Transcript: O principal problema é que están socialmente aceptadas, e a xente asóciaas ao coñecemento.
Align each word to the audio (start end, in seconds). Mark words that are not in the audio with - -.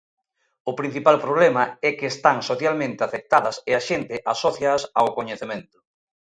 O 0.69 0.71
principal 0.79 1.17
problema 1.25 1.63
é 1.87 1.89
que 1.97 2.07
están 2.13 2.37
socialmente 2.49 3.01
aceptadas, 3.07 3.55
e 3.69 3.71
a 3.79 3.81
xente 3.89 4.15
asóciaas 4.33 4.83
ao 4.99 5.07
coñecemento. 5.17 5.77